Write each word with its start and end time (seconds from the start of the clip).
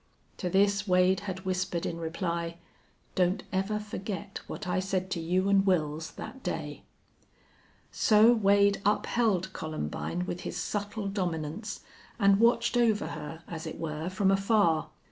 To 0.37 0.49
this 0.49 0.87
Wade 0.87 1.19
had 1.19 1.45
whispered 1.45 1.85
in 1.85 1.99
reply, 1.99 2.57
"Don't 3.13 3.43
ever 3.53 3.77
forget 3.77 4.39
what 4.47 4.67
I 4.67 4.79
said 4.79 5.11
to 5.11 5.19
you 5.19 5.47
an' 5.47 5.61
Wils 5.61 6.15
that 6.15 6.41
day!" 6.41 6.81
So 7.91 8.33
Wade 8.33 8.81
upheld 8.83 9.53
Columbine 9.53 10.25
with 10.25 10.39
his 10.41 10.57
subtle 10.57 11.07
dominance, 11.07 11.81
and 12.17 12.39
watched 12.39 12.77
over 12.77 13.09
her, 13.09 13.43
as 13.47 13.67
it 13.67 13.77
were, 13.79 14.09
from 14.09 14.31
afar. 14.31 14.89